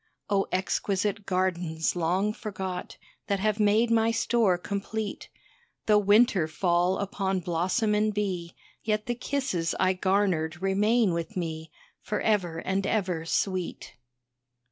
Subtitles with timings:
[0.31, 5.29] Oh, exquisite gardens long forgot That have made my store complete,
[5.85, 11.69] Though winter fall upon blossom and bee, Yet the kisses I garnered remain with me
[12.01, 13.93] Forever and ever sweet.